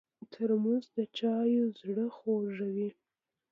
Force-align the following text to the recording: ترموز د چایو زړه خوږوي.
ترموز 0.31 0.85
د 0.97 0.97
چایو 1.17 1.65
زړه 1.81 2.05
خوږوي. 2.15 2.89